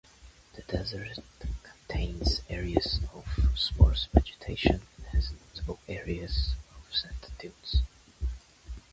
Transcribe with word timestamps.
The 0.55 0.63
desert 0.63 1.19
contains 1.61 2.41
areas 2.49 3.01
of 3.13 3.23
sparse 3.53 4.07
vegetation 4.11 4.81
and 4.97 5.05
has 5.09 5.29
notable 5.31 5.79
areas 5.87 6.55
of 6.79 6.91
sand 6.91 7.29
dunes. 7.37 7.83